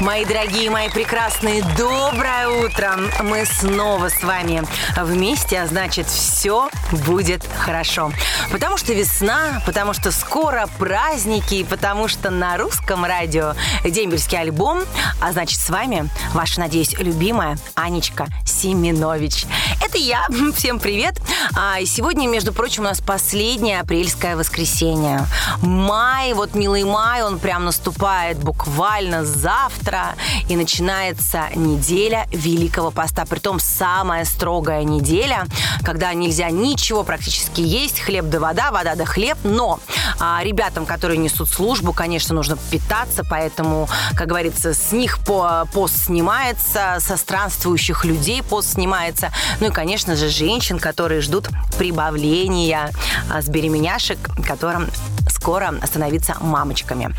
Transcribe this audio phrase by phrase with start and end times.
[0.00, 2.96] Мои дорогие, мои прекрасные, доброе утро!
[3.22, 4.62] Мы снова с вами
[4.96, 6.70] вместе, а значит, все
[7.04, 8.10] будет хорошо.
[8.50, 13.52] Потому что весна, потому что скоро праздники, потому что на русском радио
[13.84, 14.80] дембельский альбом,
[15.20, 19.44] а значит, с вами ваша, надеюсь, любимая Анечка Семенович.
[19.90, 20.24] Это я.
[20.54, 21.20] Всем привет.
[21.56, 25.26] А, и сегодня, между прочим, у нас последнее апрельское воскресенье.
[25.62, 30.14] Май, вот милый май, он прям наступает буквально завтра
[30.48, 33.24] и начинается неделя Великого Поста.
[33.24, 35.46] Притом самая строгая неделя,
[35.84, 39.38] когда нельзя ничего практически есть, хлеб да вода, вода да хлеб.
[39.42, 39.80] Но
[40.20, 46.04] а, ребятам, которые несут службу, конечно, нужно питаться, поэтому, как говорится, с них по, пост
[46.04, 49.32] снимается, со странствующих людей пост снимается.
[49.58, 52.90] Ну и, конечно же, женщин, которые ждут прибавления
[53.30, 54.90] а, с беременяшек, которым
[55.30, 57.14] скоро становиться мамочками.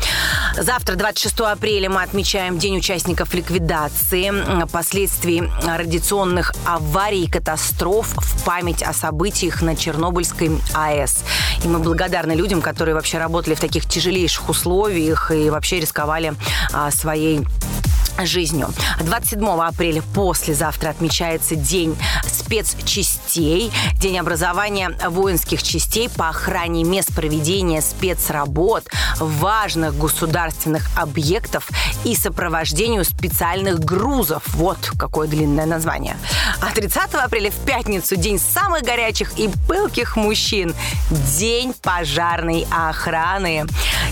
[0.56, 4.32] Завтра, 26 апреля, мы отмечаем День участников ликвидации
[4.66, 11.24] последствий радиационных аварий и катастроф в память о событиях на Чернобыльской АЭС.
[11.64, 16.34] И мы благодарны людям, которые вообще работали в таких тяжелейших условиях и вообще рисковали
[16.72, 17.44] а, своей
[18.24, 18.68] жизнью.
[19.00, 21.96] 27 апреля послезавтра отмечается День
[22.26, 31.68] спецчастей, День образования воинских частей по охране мест проведения спецработ, важных государственных объектов
[32.04, 34.42] и сопровождению специальных грузов.
[34.54, 36.16] Вот какое длинное название.
[36.60, 40.74] А 30 апреля в пятницу День самых горячих и пылких мужчин.
[41.38, 43.66] День пожарной охраны.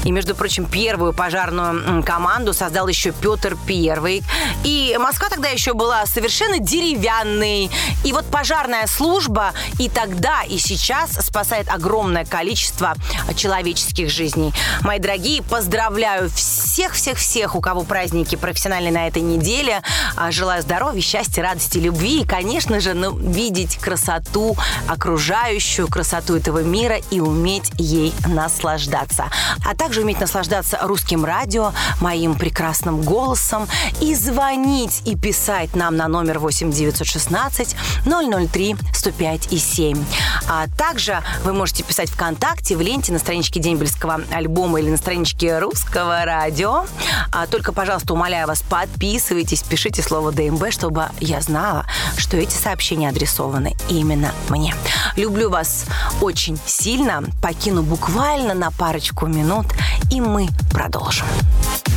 [0.05, 3.57] И, между прочим, первую пожарную команду создал еще Петр
[3.91, 4.23] Первый.
[4.65, 7.71] И Москва тогда еще была совершенно деревянной.
[8.05, 12.95] И вот пожарная служба и тогда, и сейчас спасает огромное количество
[13.35, 14.53] человеческих жизней.
[14.83, 19.83] Мои дорогие, поздравляю всех-всех-всех, у кого праздники профессиональные на этой неделе.
[20.17, 24.57] А, желаю здоровья, счастья, радости, любви и, конечно же, ну, видеть красоту,
[24.87, 29.25] окружающую красоту этого мира и уметь ей наслаждаться.
[29.67, 33.67] А также также уметь наслаждаться русским радио, моим прекрасным голосом
[34.01, 40.05] и звонить и писать нам на номер 8 916 003 105 и 7.
[40.49, 45.59] А также вы можете писать ВКонтакте, в ленте на страничке Дембельского альбома или на страничке
[45.59, 46.85] Русского радио.
[47.33, 51.87] А только, пожалуйста, умоляю вас, подписывайтесь, пишите слово ДМБ, чтобы я знала,
[52.17, 54.75] что эти сообщения адресованы именно мне.
[55.17, 55.87] Люблю вас
[56.21, 57.23] очень сильно.
[57.43, 59.67] Покину буквально на парочку минут
[60.11, 61.27] и мы продолжим.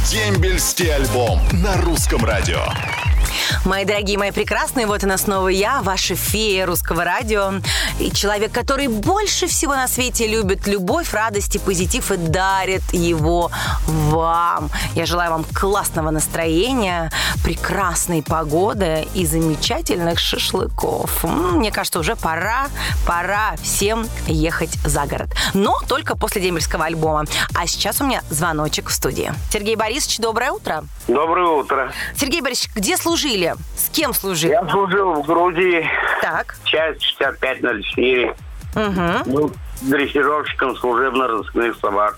[0.09, 2.65] Дембельский альбом на русском радио.
[3.65, 7.53] Мои дорогие, мои прекрасные, вот она снова я, ваша фея русского радио.
[7.99, 13.51] И человек, который больше всего на свете любит любовь, радость и позитив и дарит его
[13.87, 14.69] вам.
[14.95, 17.11] Я желаю вам классного настроения,
[17.43, 21.23] прекрасной погоды и замечательных шашлыков.
[21.23, 22.67] Мне кажется, уже пора,
[23.05, 25.29] пора всем ехать за город.
[25.53, 27.25] Но только после дембельского альбома.
[27.53, 29.33] А сейчас у меня звоночек в студии.
[29.51, 30.83] Сергей Борисович, доброе утро.
[31.07, 31.91] Доброе утро.
[32.15, 33.53] Сергей Борисович, где служили?
[33.75, 34.51] С кем служили?
[34.51, 35.87] Я служил в Грузии.
[36.21, 36.55] Так.
[36.65, 38.35] Часть 6504.
[38.75, 39.31] Угу.
[39.31, 39.51] Был
[39.81, 42.17] дрессировщиком служебно-розыскных собак.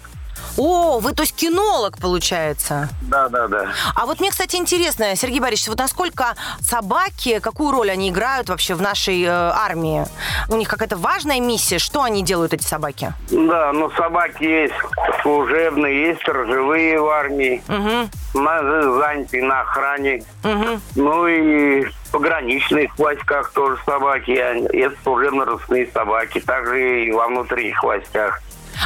[0.58, 2.90] О, вы то есть кинолог, получается?
[3.02, 3.68] Да, да, да.
[3.94, 8.74] А вот мне, кстати, интересно, Сергей Борисович, вот насколько собаки, какую роль они играют вообще
[8.74, 10.06] в нашей э, армии?
[10.50, 11.80] У них какая-то важная миссия?
[11.80, 13.14] Что они делают, эти собаки?
[13.30, 14.74] Да, ну собаки есть
[15.22, 17.62] служебные, есть сторожевые в армии.
[17.68, 18.42] Угу.
[18.42, 18.62] На,
[19.00, 20.24] заняты на охране.
[20.44, 20.80] Угу.
[20.96, 24.32] Ну и в пограничных войсках тоже собаки.
[24.76, 26.40] Есть служебно-розыскные собаки.
[26.40, 28.42] Также и во внутренних войсках.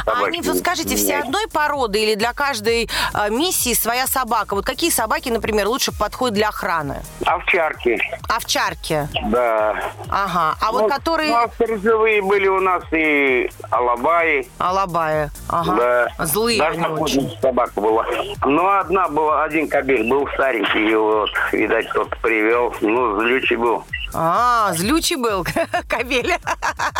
[0.06, 4.54] А они, вот скажите, все одной породы или для каждой э, миссии своя собака?
[4.54, 7.02] Вот какие собаки, например, лучше подходят для охраны?
[7.24, 8.00] Овчарки.
[8.28, 9.08] Овчарки?
[9.26, 9.82] Да.
[10.08, 10.56] Ага.
[10.60, 11.30] А вот Ну, которые...
[11.30, 14.48] Ну, сторожевые были у нас и алабаи.
[14.58, 15.30] Алабая.
[15.48, 15.74] Ага.
[16.16, 16.24] Да.
[16.26, 17.36] Злые Даже очень.
[17.40, 18.06] собака была.
[18.44, 22.74] Ну, одна была, один кобель был старенький, его вот, видать, кто-то привел.
[22.80, 23.84] Ну, злючий был.
[24.12, 25.44] А, злючий был
[25.88, 26.34] кобель.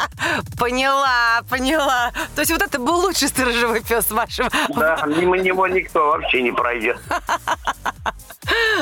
[0.59, 2.13] Поняла, поняла.
[2.35, 4.49] То есть вот это был лучший сторожевой пес вашего.
[4.71, 6.99] Да, мимо него никто вообще не пройдет.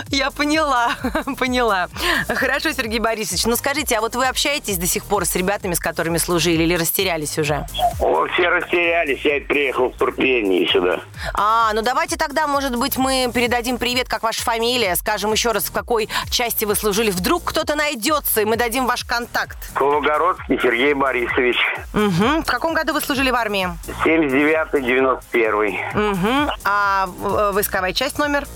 [0.08, 0.96] Я поняла,
[1.38, 1.88] поняла.
[2.28, 3.46] Хорошо, Сергей Борисович.
[3.46, 6.74] Ну скажите, а вот вы общаетесь до сих пор с ребятами, с которыми служили, или
[6.74, 7.66] растерялись уже?
[8.00, 11.00] О, все растерялись, я приехал в Туркмению сюда.
[11.34, 15.64] А, ну давайте тогда, может быть, мы передадим привет, как ваша фамилия, скажем еще раз,
[15.64, 17.10] в какой части вы служили.
[17.10, 19.56] Вдруг кто-то найдется, и мы дадим ваш контакт.
[19.74, 21.56] Кологородский Сергей Борисович.
[21.94, 22.42] Угу.
[22.42, 23.68] В каком году вы служили в армии?
[24.04, 26.12] 79-91.
[26.12, 26.50] Угу.
[26.64, 28.46] А э, войсковая часть номер?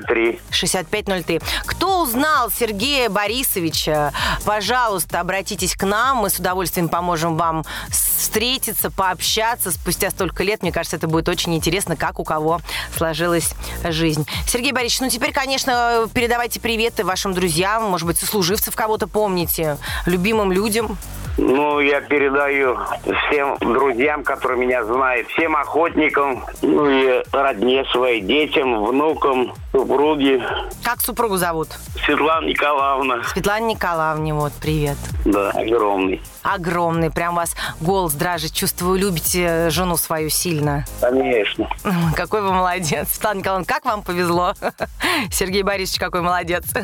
[0.00, 0.40] 6503.
[0.50, 1.40] 6503.
[1.66, 4.12] Кто узнал Сергея Борисовича,
[4.44, 6.18] пожалуйста, обратитесь к нам.
[6.18, 10.62] Мы с удовольствием поможем вам встретиться, пообщаться спустя столько лет.
[10.62, 12.60] Мне кажется, это будет очень интересно, как у кого
[12.96, 13.52] сложилась
[13.84, 14.26] жизнь.
[14.46, 20.52] Сергей Борисович, ну теперь, конечно, передавайте приветы вашим друзьям, может быть, сослуживцев кого-то помните, любимым
[20.52, 20.98] людям.
[21.38, 28.84] Ну, я передаю всем друзьям, которые меня знают, всем охотникам, ну и родне своей, детям,
[28.84, 30.44] внукам, супруге.
[30.84, 31.68] Как супругу зовут?
[32.04, 33.22] Светлана Николаевна.
[33.24, 34.96] Светлана Николаевна, вот, привет.
[35.24, 36.20] Да, огромный.
[36.42, 38.52] Огромный, прям вас голос дрожит.
[38.52, 40.84] Чувствую, любите жену свою сильно.
[41.00, 41.68] Конечно.
[42.16, 43.08] Какой вы молодец.
[43.12, 44.54] Светлана Николаевна, как вам повезло?
[45.30, 46.64] Сергей Борисович, какой молодец.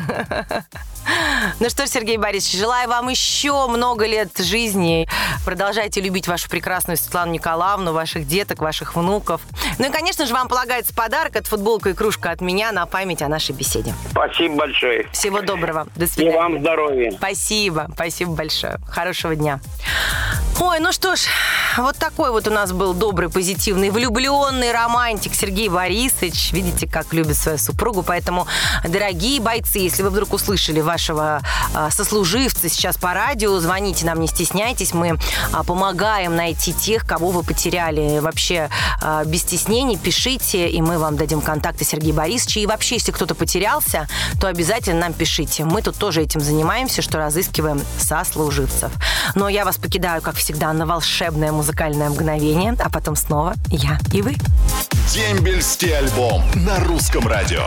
[1.61, 5.07] Ну что ж, Сергей Борисович, желаю вам еще много лет жизни.
[5.45, 9.39] Продолжайте любить вашу прекрасную Светлану Николаевну, ваших деток, ваших внуков.
[9.79, 11.37] Ну и, конечно же, вам полагается подарок.
[11.37, 13.93] Это футболка и кружка от меня на память о нашей беседе.
[14.11, 15.07] Спасибо большое.
[15.13, 15.87] Всего доброго.
[15.95, 16.35] До И свидания.
[16.37, 17.11] вам здоровья.
[17.11, 18.77] Спасибо, спасибо большое.
[18.89, 19.59] Хорошего дня дня.
[20.59, 21.27] Ой, ну что ж,
[21.77, 26.51] вот такой вот у нас был добрый, позитивный, влюбленный романтик Сергей Борисович.
[26.51, 28.01] Видите, как любит свою супругу.
[28.01, 28.47] Поэтому,
[28.83, 31.41] дорогие бойцы, если вы вдруг услышали вашего
[31.75, 34.95] а, сослуживца сейчас по радио, звоните нам, не стесняйтесь.
[34.95, 35.19] Мы
[35.53, 38.17] а, помогаем найти тех, кого вы потеряли.
[38.17, 38.69] Вообще,
[38.99, 42.61] а, без стеснений пишите, и мы вам дадим контакты Сергея Борисовича.
[42.61, 44.07] И вообще, если кто-то потерялся,
[44.41, 45.65] то обязательно нам пишите.
[45.65, 48.91] Мы тут тоже этим занимаемся, что разыскиваем сослуживцев.
[49.35, 54.21] Но я вас покидаю, как всегда, на волшебное музыкальное мгновение, а потом снова я и
[54.21, 54.35] вы.
[55.13, 57.65] Дембельский альбом на русском радио.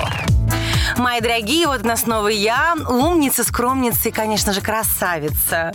[0.97, 5.73] Мои дорогие, вот у нас снова я, умница, скромница и, конечно же, красавица.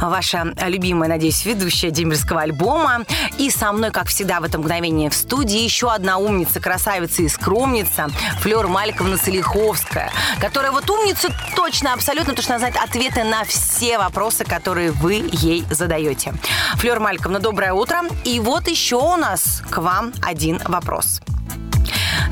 [0.00, 3.04] Ваша любимая, надеюсь, ведущая дембельского альбома.
[3.38, 7.28] И со мной, как всегда, в это мгновение в студии еще одна умница, красавица и
[7.28, 8.08] скромница
[8.40, 10.10] Флёр Мальковна Салиховская,
[10.40, 16.34] которая вот умница точно, абсолютно, она знает ответы на все вопросы, которые вы ей задаете.
[16.76, 18.02] Флёр Мальковна, доброе утро.
[18.24, 21.20] И вот еще у нас к вам один вопрос.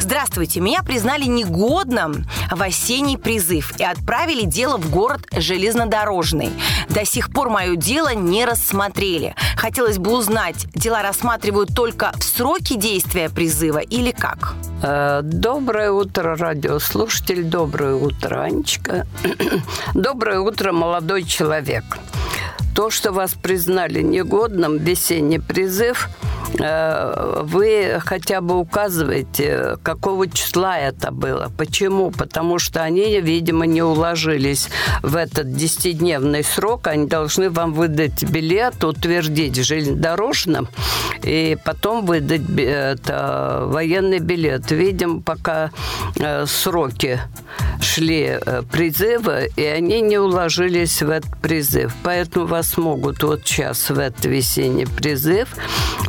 [0.01, 6.51] Здравствуйте, меня признали негодным в осенний призыв и отправили дело в город железнодорожный.
[6.89, 9.35] До сих пор мое дело не рассмотрели.
[9.57, 14.55] Хотелось бы узнать, дела рассматривают только в сроки действия призыва или как?
[14.83, 17.45] Э, Доброе утро, радиослушатель.
[17.45, 19.07] Доброе утро, Анечка.
[19.95, 21.85] Доброе утро, молодой человек.
[22.75, 26.09] То, что вас признали негодным, весенний призыв,
[26.59, 31.51] э, вы хотя бы указываете, какого числа это было.
[31.57, 32.11] Почему?
[32.11, 34.69] Потому что они, видимо, не уложились
[35.03, 36.87] в этот 10-дневный срок.
[36.87, 40.69] Они должны вам выдать билет, утвердить железнодорожным,
[41.23, 44.71] и потом выдать это, военный билет.
[44.71, 45.71] Видим, пока
[46.17, 47.21] э, сроки
[47.81, 51.95] шли э, призыва, и они не уложились в этот призыв.
[52.03, 55.49] Поэтому вас могут вот сейчас в этот весенний призыв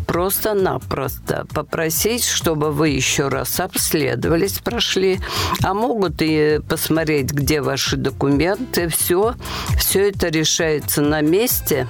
[0.06, 5.22] просто-напросто попросить, чтобы вы еще раз обследовались, прошли,
[5.64, 9.36] а могут и посмотреть, где ваши документы, все.
[9.78, 11.88] Все это решается на месте.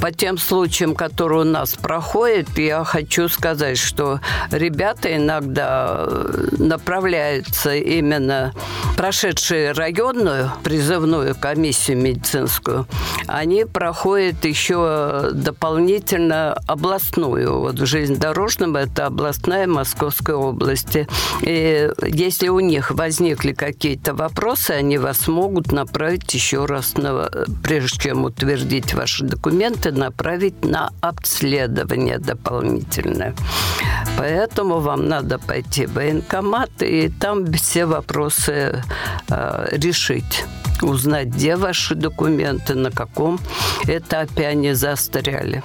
[0.00, 7.74] По тем случаям, которые у нас проходят, я хочу сказать, что ребята иногда э, направляются
[7.74, 8.54] именно
[8.96, 12.86] прошедшие районную призывную комиссию медицинскую,
[13.26, 17.58] они проходят еще дополнительно областную.
[17.58, 21.08] Вот в железнодорожном это областная Московской области.
[21.42, 27.28] И если у них возникли какие-то вопросы, они вас могут направить еще раз, на,
[27.64, 33.34] прежде чем утвердить ваши документы, направить на обследование дополнительное.
[34.16, 38.84] Поэтому вам надо пойти в военкомат и там все вопросы
[39.28, 40.44] э, решить
[40.82, 43.38] узнать, где ваши документы, на каком
[43.86, 45.62] этапе они застряли.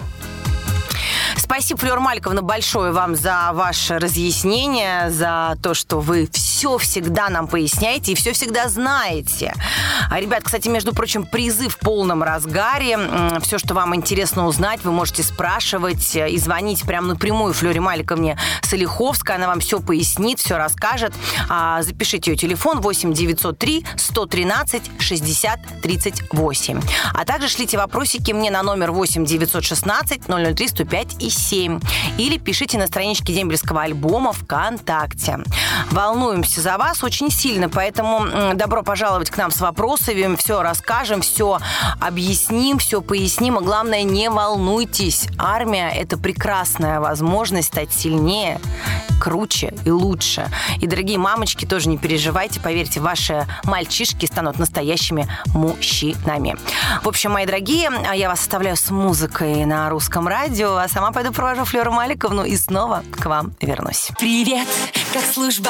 [1.37, 7.47] Спасибо, Флёр Мальковна, большое вам за ваше разъяснение, за то, что вы все всегда нам
[7.47, 9.53] поясняете и все всегда знаете.
[10.09, 12.99] А, ребят, кстати, между прочим, призы в полном разгаре.
[13.41, 18.37] Все, что вам интересно узнать, вы можете спрашивать э, и звонить прямо напрямую Флёре Мальковне
[18.61, 19.35] Солиховской.
[19.35, 21.13] Она вам все пояснит, все расскажет.
[21.47, 26.81] А, запишите ее телефон 8 903 113 60 38.
[27.13, 31.79] А также шлите вопросики мне на номер 8 916 003 105 и 7.
[32.17, 35.39] Или пишите на страничке дембельского альбома ВКонтакте.
[35.91, 40.35] Волнуемся за вас очень сильно, поэтому добро пожаловать к нам с вопросами.
[40.35, 41.59] Все расскажем, все
[41.99, 43.57] объясним, все поясним.
[43.57, 45.27] А главное, не волнуйтесь.
[45.37, 48.59] Армия– это прекрасная возможность стать сильнее,
[49.19, 50.49] круче и лучше.
[50.79, 52.59] И, дорогие мамочки, тоже не переживайте.
[52.59, 56.55] Поверьте, ваши мальчишки станут настоящими мужчинами.
[57.03, 61.11] В общем, мои дорогие, а я вас оставляю с музыкой на русском радио, а сама
[61.11, 64.09] пойду провожу Флеру Маликовну и снова к вам вернусь.
[64.19, 64.67] Привет,
[65.13, 65.69] как служба,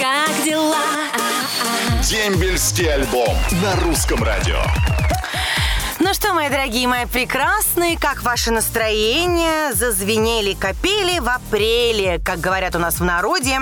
[0.00, 0.07] как
[0.44, 0.84] дела?
[2.02, 4.62] Дембельский альбом на русском радио.
[6.00, 9.72] Ну что, мои дорогие, мои прекрасные, как ваше настроение?
[9.72, 13.58] Зазвенели капели в апреле, как говорят у нас в народе.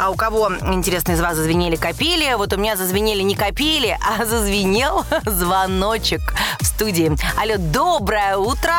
[0.00, 2.34] А у кого, интересно, из вас зазвенели капели?
[2.34, 6.20] Вот у меня зазвенели не капели, а зазвенел звоночек
[6.60, 7.12] в студии.
[7.40, 8.74] Алло, доброе утро.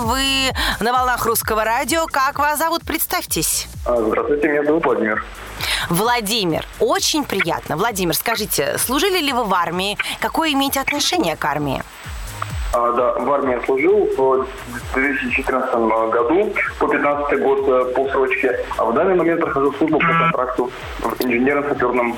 [0.00, 2.06] Вы на волнах русского радио.
[2.06, 2.82] Как вас зовут?
[2.84, 3.68] Представьтесь.
[3.86, 5.24] А, Здравствуйте, меня зовут Владимир.
[5.88, 7.78] Владимир, очень приятно.
[7.78, 9.96] Владимир, скажите, служили ли вы в армии?
[10.20, 11.82] Какое имеете отношение к армии?
[12.76, 14.46] А, да, в армии служил в
[14.94, 15.74] 2014
[16.10, 20.70] году, по 15 год э, по срочке, а в данный момент прохожу службу по контракту
[20.98, 22.16] в инженерно-саперном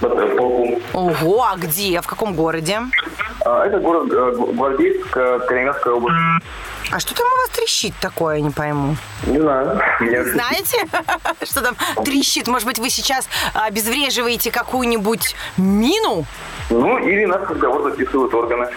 [0.00, 0.80] полку.
[0.92, 2.02] Ого, а где?
[2.02, 2.80] В каком городе?
[3.46, 6.18] А, Это город э, Гвардейск, э, Калининградская область.
[6.94, 8.96] А что там у вас трещит такое, я не пойму?
[9.26, 9.82] Не знаю.
[9.98, 10.78] Я- Знаете,
[11.42, 12.46] что там трещит?
[12.46, 16.24] Может быть, вы сейчас обезвреживаете какую-нибудь мину?
[16.70, 18.68] Ну, или нас разговор записывают органы.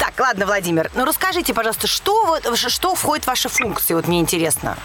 [0.00, 3.94] Так, ладно, Владимир, ну расскажите, пожалуйста, что, вот, что входит в ваши функции?
[3.94, 4.76] Вот мне интересно.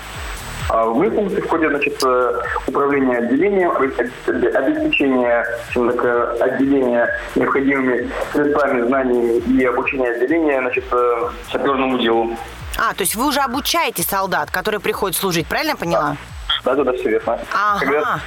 [0.70, 8.10] А В мои функции входят значит, э, управление отделением, обе- обеспечение так, э, отделения необходимыми
[8.32, 12.38] средствами, знаниями и обучение отделения значит, э, саперному делу.
[12.78, 16.18] А, то есть вы уже обучаете солдат, которые приходят служить, правильно я поняла?
[16.64, 17.40] Да, да, да, все верно.
[17.54, 17.80] Ага.
[17.80, 18.20] Когда,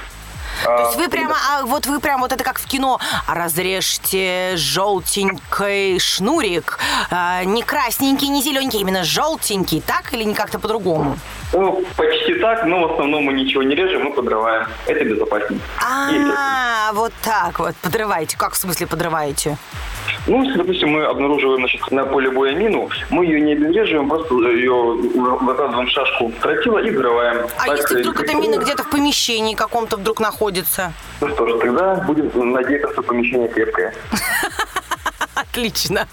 [0.63, 5.99] То есть вы прямо, а, вот вы прям, вот это как в кино, разрежьте желтенький
[5.99, 6.79] шнурик,
[7.11, 11.17] а, не красненький, не зелененький, именно желтенький, так или не как-то по-другому?
[11.53, 14.67] ну, почти так, но в основном мы ничего не режем, мы подрываем.
[14.87, 15.59] Это безопаснее.
[15.79, 18.37] А, вот так вот, подрываете.
[18.37, 19.57] Как в смысле подрываете?
[20.25, 24.33] Ну, если, допустим, мы обнаруживаем значит, на поле боя мину, мы ее не обезвреживаем, просто
[24.33, 27.47] ее выкладываем в шашку тротила и взрываем.
[27.57, 30.93] А Так, если вдруг эта мина где-то в помещении каком-то вдруг находится?
[31.19, 33.93] Ну что ж, тогда будем надеяться, что помещение крепкое.
[35.35, 36.07] Отлично.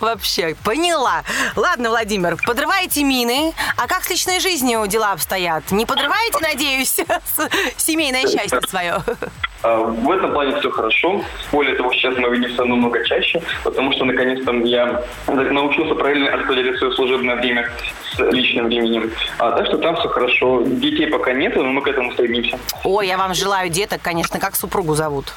[0.00, 1.22] Вообще, поняла.
[1.56, 3.52] Ладно, Владимир, подрываете мины.
[3.76, 5.70] А как с личной жизнью дела обстоят?
[5.72, 6.96] Не подрываете, надеюсь,
[7.76, 9.02] семейное счастье свое?
[9.66, 11.22] А, В этом плане все хорошо.
[11.50, 16.92] Более того, сейчас мы видимся намного чаще, потому что наконец-то я научился правильно распределять свое
[16.94, 17.68] служебное время
[18.14, 19.10] с личным временем.
[19.38, 20.62] А, так что там все хорошо.
[20.64, 22.58] Детей пока нет, но мы к этому стремимся.
[22.84, 24.38] Ой, я вам желаю деток, конечно.
[24.38, 25.32] Как супругу зовут?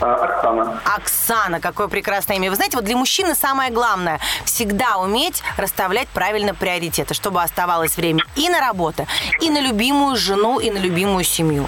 [0.00, 0.80] А, Оксана.
[0.84, 2.50] Оксана, какое прекрасное имя.
[2.50, 8.24] Вы знаете, вот для мужчины самое главное всегда уметь расставлять правильно приоритеты, чтобы оставалось время
[8.36, 9.06] и на работу,
[9.40, 11.66] и на любимую жену, и на любимую семью.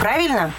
[0.00, 0.52] Правильно?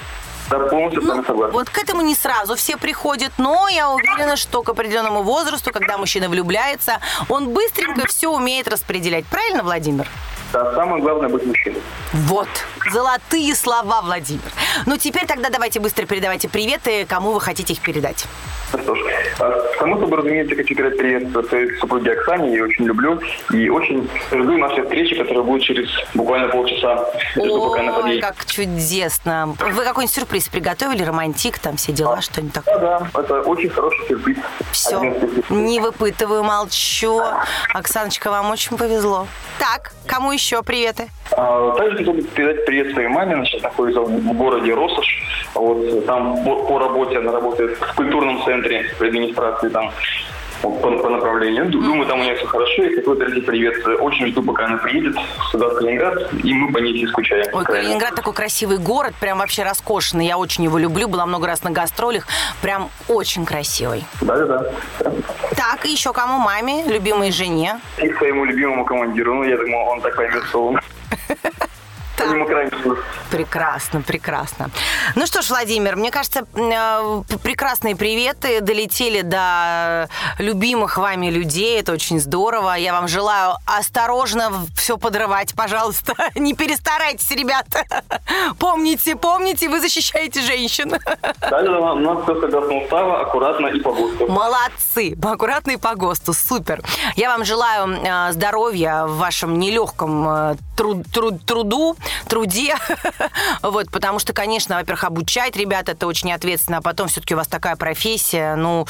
[0.50, 1.54] Да, полностью вами согласен.
[1.54, 5.98] Вот к этому не сразу все приходят, но я уверена, что к определенному возрасту, когда
[5.98, 7.00] мужчина влюбляется,
[7.30, 9.26] он быстренько все умеет распределять.
[9.26, 10.08] Правильно, Владимир?
[10.54, 11.82] Да, самое главное быть мужчиной.
[12.14, 12.48] Вот,
[12.92, 14.42] золотые слова, Владимир.
[14.86, 18.26] Ну, теперь тогда давайте быстро передавайте приветы, кому вы хотите их передать.
[18.70, 19.00] Что ж,
[19.40, 23.20] а, само собой, разумеется, хочу передать привет своей супруге Оксане, я ее очень люблю,
[23.54, 27.06] и очень жду нашей встречи, которая будет через буквально полчаса.
[27.36, 28.26] Жду, пока она подъедет.
[28.26, 29.56] как чудесно.
[29.72, 31.04] Вы какой-нибудь сюрприз приготовили?
[31.04, 32.78] Романтик, там все дела, что-нибудь такое?
[32.78, 34.38] Да, да, это очень хороший сюрприз.
[34.74, 35.16] Все,
[35.50, 37.22] не выпытываю, молчу.
[37.74, 39.28] Оксаночка, вам очень повезло.
[39.60, 41.08] Так, кому еще приветы?
[41.32, 43.36] А, Также хотел бы передать привет своей маме.
[43.36, 45.08] Она сейчас находится в городе Россош.
[45.54, 49.92] Вот там по по работе она работает в культурном центре в администрации там
[50.64, 51.70] вот, по, по направлению.
[51.70, 52.84] Ду- Думаю, там у нее все хорошо.
[52.84, 53.76] И хотел передать привет.
[54.00, 55.16] Очень жду, пока она приедет
[55.52, 57.46] сюда, в Калининград, и мы по ней все скучаем.
[57.54, 57.84] Ой, Крайне.
[57.84, 60.26] Калининград такой красивый город, прям вообще роскошный.
[60.26, 62.26] Я очень его люблю, была много раз на гастролях.
[62.64, 64.04] Прям очень красивый.
[64.22, 64.66] Да-да-да.
[65.56, 66.40] Так, И еще кому?
[66.40, 67.80] Маме, любимой жене.
[68.02, 69.36] И своему любимому командиру.
[69.36, 70.80] Ну, я думаю, он так поймет, что он...
[72.18, 72.72] Крайне
[73.30, 74.70] Прекрасно, прекрасно.
[75.16, 80.10] Ну что ж, Владимир, мне кажется, э, прекрасные приветы долетели до
[80.40, 81.80] любимых вами людей.
[81.80, 82.76] Это очень здорово.
[82.76, 86.14] Я вам желаю осторожно все подрывать, пожалуйста.
[86.36, 87.84] Не перестарайтесь, ребята.
[88.60, 90.94] Помните, помните, вы защищаете женщин.
[91.50, 94.28] Да, у нас все согласно устава, аккуратно и по ГОСТу.
[94.28, 96.82] Молодцы, аккуратно и по ГОСТу, супер.
[97.16, 101.96] Я вам желаю э, здоровья в вашем нелегком э, труд, труд, труду,
[102.28, 102.76] труде.
[103.62, 107.48] вот, потому что, конечно, во-первых, обучать ребят это очень ответственно, а потом все-таки у вас
[107.48, 108.86] такая профессия, ну,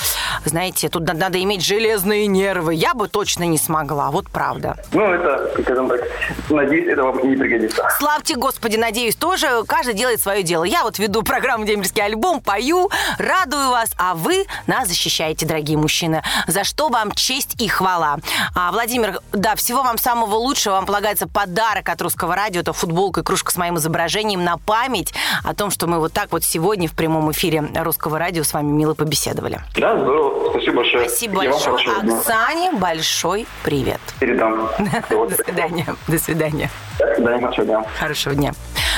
[0.45, 2.74] знаете, тут надо, надо иметь железные нервы.
[2.74, 4.77] Я бы точно не смогла, вот правда.
[4.91, 6.01] Ну, это, скажем так,
[6.50, 7.88] надеюсь, это вам не пригодится.
[7.97, 10.63] Славьте Господи, надеюсь, тоже каждый делает свое дело.
[10.63, 16.24] Я вот веду программу «Дембельский альбом», пою, радую вас, а вы нас защищаете, дорогие мужчины,
[16.47, 18.17] за что вам честь и хвала.
[18.55, 23.06] А, Владимир, да, всего вам самого лучшего, вам полагается подарок от Русского радио, это футболка
[23.17, 26.87] и кружка с моим изображением на память о том, что мы вот так вот сегодня
[26.87, 29.61] в прямом эфире Русского радио с вами мило побеседовали.
[29.75, 30.49] Да, здорово.
[30.49, 31.07] Спасибо большое.
[31.07, 32.17] Спасибо вам большое.
[32.17, 34.01] Оксане большой привет.
[34.19, 34.69] Передам.
[35.09, 35.85] До свидания.
[36.07, 36.69] До свидания.
[36.97, 37.85] До свидания, хорошего дня.
[37.99, 38.53] Хорошего дня.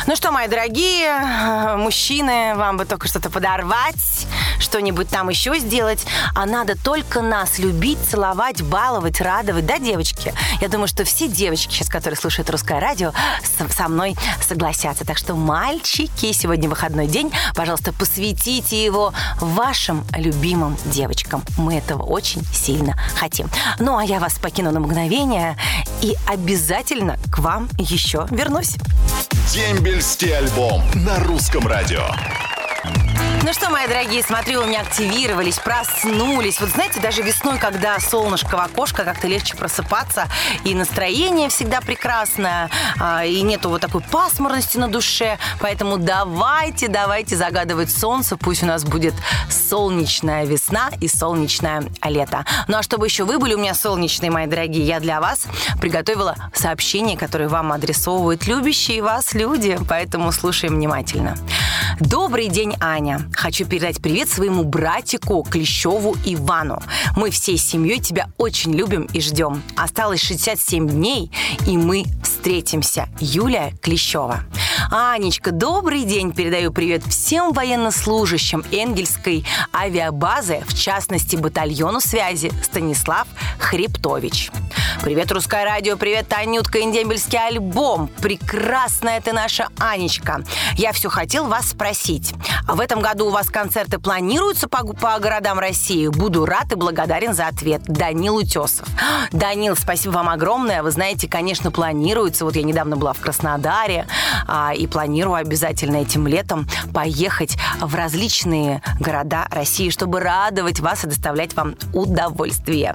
[0.08, 4.28] Ну что, мои дорогие э, мужчины, вам бы только что-то подорвать,
[4.70, 10.32] что-нибудь там еще сделать, а надо только нас любить, целовать, баловать, радовать, да, девочки?
[10.62, 13.12] Я думаю, что все девочки сейчас, которые слушают русское радио,
[13.76, 14.16] со мной
[14.48, 15.06] согласятся.
[15.06, 21.44] Так что, мальчики, сегодня выходной день, пожалуйста, посвятите его вашим любимым девочкам.
[21.58, 23.50] Мы этого очень сильно хотим.
[23.80, 25.58] Ну, а я вас покину на мгновение
[26.02, 28.76] и обязательно к вам еще вернусь.
[29.52, 32.06] Дембельский альбом на русском радио.
[33.42, 36.60] Ну что, мои дорогие, смотрю, у меня активировались, проснулись.
[36.60, 40.28] Вот знаете, даже весной, когда солнышко в окошко, как-то легче просыпаться,
[40.66, 42.70] и настроение всегда прекрасное,
[43.00, 45.38] а, и нету вот такой пасмурности на душе.
[45.62, 49.14] Поэтому давайте, давайте загадывать солнце, пусть у нас будет
[49.50, 52.46] солнечная весна и солнечное лето.
[52.68, 55.46] Ну а чтобы еще вы были у меня солнечные, мои дорогие, я для вас
[55.80, 61.38] приготовила сообщение, которое вам адресовывают любящие вас люди, поэтому слушаем внимательно.
[62.02, 63.29] Добрый день, Аня.
[63.34, 66.82] Хочу передать привет своему братику Клещеву Ивану.
[67.16, 69.62] Мы всей семьей тебя очень любим и ждем.
[69.76, 71.32] Осталось 67 дней,
[71.66, 73.10] и мы встретимся.
[73.20, 74.44] Юлия Клещева.
[74.92, 76.32] Анечка, добрый день.
[76.32, 83.28] Передаю привет всем военнослужащим Энгельской авиабазы, в частности, батальону связи Станислав
[83.60, 84.52] Хребтович.
[85.02, 88.10] Привет, Русское радио, привет, Анютка, Индембельский альбом.
[88.22, 90.44] Прекрасная ты наша Анечка.
[90.76, 92.34] Я все хотел вас спросить.
[92.68, 96.08] В этом году у вас концерты планируются по, по городам России?
[96.10, 97.82] Буду рад и благодарен за ответ.
[97.86, 98.88] Данил Утесов.
[99.32, 100.84] Данил, спасибо вам огромное.
[100.84, 102.44] Вы знаете, конечно, планируется.
[102.44, 104.06] Вот я недавно была в Краснодаре
[104.48, 111.08] а, и планирую обязательно этим летом поехать в различные города России, чтобы радовать вас и
[111.08, 112.94] доставлять вам удовольствие.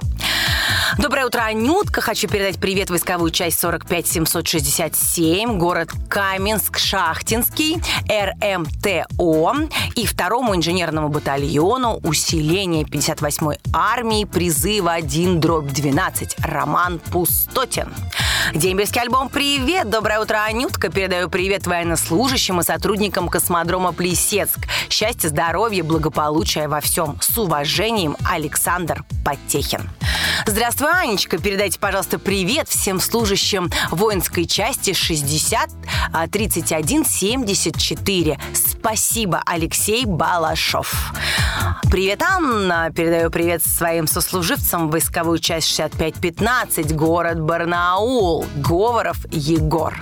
[0.97, 1.99] Доброе утро, Анютка.
[1.99, 13.59] Хочу передать привет войсковую часть 45767, город Каменск-Шахтинский, РМТО и второму инженерному батальону усиления 58-й
[13.73, 17.93] армии призыва 1 дробь 12 Роман Пустотин.
[18.53, 20.89] Дембельский альбом «Привет!» Доброе утро, Анютка.
[20.89, 24.59] Передаю привет военнослужащим и сотрудникам космодрома Плесецк.
[24.89, 27.17] Счастья, здоровья, благополучия во всем.
[27.21, 29.89] С уважением, Александр Потехин.
[30.45, 31.37] Здравствуй, Анечка.
[31.37, 35.69] Передайте, пожалуйста, привет всем служащим воинской части 60
[36.13, 38.39] а, 31 74.
[38.53, 41.13] Спасибо, Алексей Балашов.
[41.89, 42.91] Привет, Анна.
[42.95, 48.45] Передаю привет своим сослуживцам в войсковую часть 6515, город Барнаул.
[48.57, 49.97] Говоров Егор.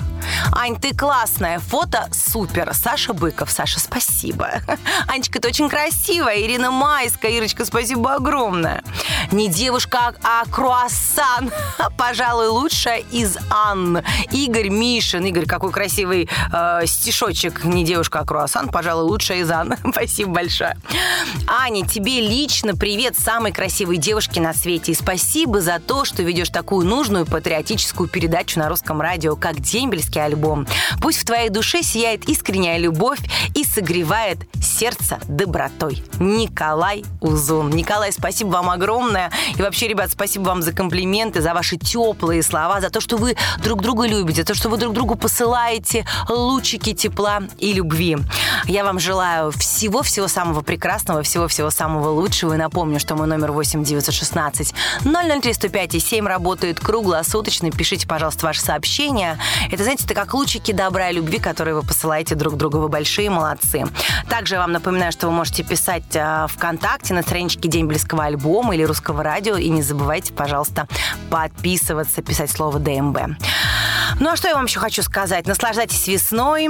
[0.52, 1.60] Ань, ты классная.
[1.60, 2.72] Фото супер.
[2.74, 3.52] Саша Быков.
[3.52, 4.50] Саша, спасибо.
[5.08, 6.42] Анечка, ты очень красивая.
[6.42, 7.32] Ирина Майская.
[7.32, 8.84] Ирочка, спасибо огромное.
[9.32, 11.52] Не девушка, а круассан.
[11.98, 14.00] Пожалуй, лучшая из Анн.
[14.32, 15.26] Игорь Мишин.
[15.26, 17.64] Игорь, какой красивый э, стишочек.
[17.64, 18.70] Не девушка, а круассан.
[18.70, 19.76] Пожалуй, лучшая из Анн.
[19.92, 20.78] Спасибо большое.
[21.48, 24.92] Аня, тебе лично привет самой красивой девушке на свете.
[24.92, 30.13] И спасибо за то, что ведешь такую нужную патриотическую передачу на русском радио, как «Дембельский
[30.20, 30.44] альбом».
[30.44, 30.68] альбом.
[31.02, 33.20] Пусть в твоей душе сияет искренняя любовь
[33.54, 36.04] и согревает сердце добротой.
[36.20, 37.70] Николай Узун.
[37.70, 39.32] Николай, спасибо вам огромное.
[39.58, 43.36] И вообще, ребят, спасибо вам за комплименты, за ваши теплые слова, за то, что вы
[43.64, 48.18] друг друга любите, за то, что вы друг другу посылаете лучики тепла и любви.
[48.66, 52.54] Я вам желаю всего-всего самого прекрасного, всего-всего самого лучшего.
[52.54, 54.74] И напомню, что мой номер 8 916
[55.04, 57.72] 003 105 и 7 работает круглосуточно.
[57.72, 59.38] Пишите, пожалуйста, ваши сообщения.
[59.72, 62.80] Это, знаете, это как лучики добра и любви, которые вы посылаете друг другу.
[62.80, 63.86] Вы большие молодцы.
[64.30, 68.76] Также я вам напоминаю, что вы можете писать э, ВКонтакте на страничке День близкого альбома
[68.76, 69.58] или русского радио.
[69.58, 70.88] И не забывайте, пожалуйста,
[71.30, 73.18] подписываться, писать слово ДМБ.
[74.24, 75.48] Ну а что я вам еще хочу сказать?
[75.48, 76.70] Наслаждайтесь весной.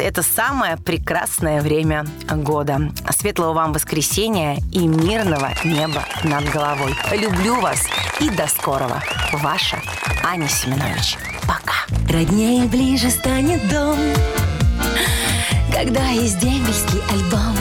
[0.00, 2.90] Это самое прекрасное время года.
[3.16, 6.96] Светлого вам воскресенья и мирного неба над головой.
[7.12, 7.86] Люблю вас
[8.18, 9.00] и до скорого.
[9.34, 9.80] Ваша
[10.24, 11.18] Аня Семенович.
[11.42, 11.86] Пока.
[12.12, 13.96] Роднее ближе станет дом
[15.72, 17.54] Когда есть дембельский альбом